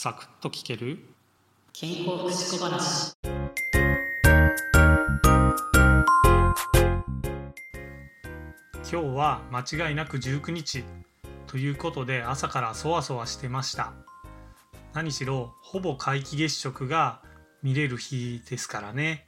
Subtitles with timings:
[0.00, 1.00] サクッと聞ける？
[1.72, 3.16] 健康福祉小話。
[3.24, 3.50] 今
[8.84, 10.84] 日は間違いなく19日。
[11.48, 13.92] ということで朝からそわそわしてました。
[14.94, 17.20] 何しろほぼ皆既月食が
[17.64, 19.26] 見れる日ですからね。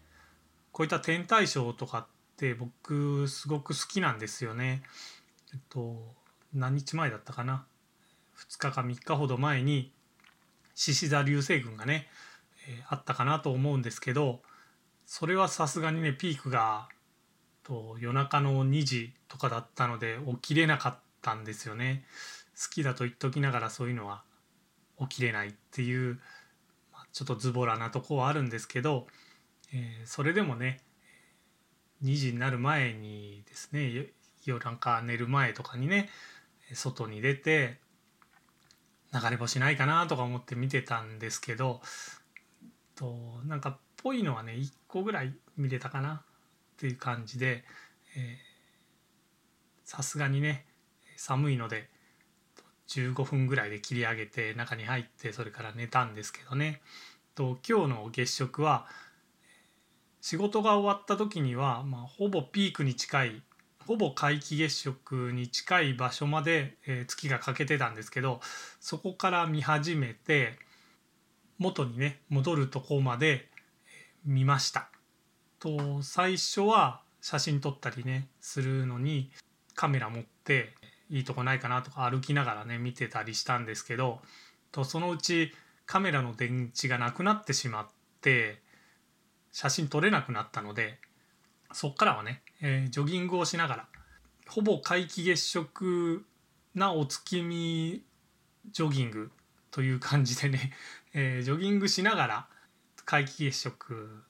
[0.70, 2.06] こういった天体ショーとかっ
[2.36, 4.84] て僕すごく好きなんですよね。
[5.52, 6.14] えっと
[6.54, 7.66] 何日前だったかな
[8.38, 9.90] ？2日か3日ほど前に
[10.74, 12.08] 獅子座流星群がね、
[12.68, 14.40] えー、あったかなと思うんですけど
[15.06, 16.88] それはさすがにねピークが
[17.62, 22.04] と夜中の2時とかだったので起きれなかったんですよね。
[22.60, 24.22] 好きだと言っときながらそういうのは
[25.00, 26.18] 起きれないっていう、
[26.92, 29.06] まあ、ちょっとズボラなとこはあるんですけど、
[29.72, 30.80] えー、それでもね
[32.02, 34.08] 2時になる前にですね
[34.44, 36.10] 夜中寝る前とかにね
[36.74, 37.78] 外に出て
[39.12, 41.80] 流れ星ないかなとか思って見てたんですけど
[42.94, 46.20] となんかっぽいのはね1個ぐらい見れたかなっ
[46.76, 47.64] ていう感じで
[49.84, 50.64] さすがにね
[51.16, 51.88] 寒いので
[52.88, 56.80] 15分ぐらいで切り上げて中に入ってそれから寝たんですけどね。
[57.34, 58.86] と今日の月食は
[60.20, 63.42] 仕事が終わった時には、まあ、ほぼピークに近い
[63.90, 68.38] ほぼ皆既月食に近い場所まで、えー、月が欠けてたんですけど
[68.78, 70.60] そこから見始めて
[71.58, 73.48] 元にね戻るとこまで
[74.24, 74.90] 見ました。
[75.58, 79.32] と最初は写真撮ったりねするのに
[79.74, 80.72] カメラ持って
[81.10, 84.20] いいとこないかなとか歩きながらね見てたりしたんですけど
[84.70, 85.52] とそのうち
[85.84, 87.86] カメラの電池がなくなってしまっ
[88.20, 88.62] て
[89.50, 91.00] 写真撮れなくなったので
[91.72, 93.86] そっからはね、えー、ジョギングをしながら
[94.48, 96.24] ほぼ皆既月食
[96.74, 98.02] なお月見
[98.72, 99.30] ジョギング
[99.70, 100.72] という感じでね、
[101.14, 102.48] えー、ジョギングしながら
[103.06, 104.24] 皆既月食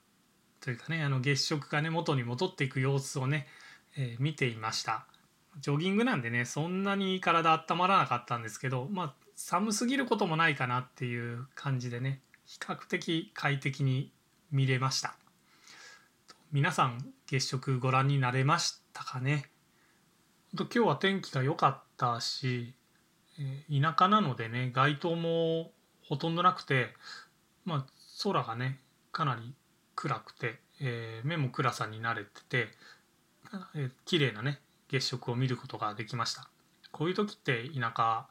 [0.60, 3.48] というかねあの月食がね元に戻っていく様子をね、
[3.96, 5.06] えー、見ていました。
[5.58, 14.12] ジョギングなんでねそんなに体温まらなかったんですけどまあ寒すぎることもないかなっていう感じでね比較的快適に
[14.50, 15.16] 見れました。
[16.52, 19.44] 皆さん月食ご覧になれましたかね？
[20.52, 22.74] 今日は天気が良かったし、
[23.38, 25.70] え、田舎なのでね街灯も
[26.08, 26.88] ほとんどなくて
[27.64, 27.86] まあ
[28.24, 28.80] 空がね
[29.12, 29.54] かなり
[29.94, 32.68] 暗くて、えー、目も暗さに慣れてて、
[33.76, 34.58] えー、綺麗なね
[34.88, 36.50] 月食を見ることができました。
[36.90, 38.26] こういう時って田舎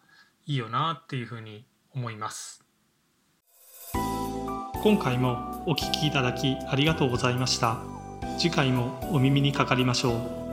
[0.45, 1.65] いいよなっていうふうに
[1.95, 2.65] 思います。
[4.83, 7.98] 今回もお聴きいただきありがとうございました。
[8.39, 10.48] 次回もお耳にかかりましょう。